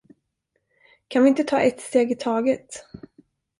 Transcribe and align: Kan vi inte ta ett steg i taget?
Kan 1.09 1.23
vi 1.23 1.29
inte 1.29 1.43
ta 1.43 1.59
ett 1.61 1.81
steg 1.81 2.11
i 2.11 2.15
taget? 2.15 2.81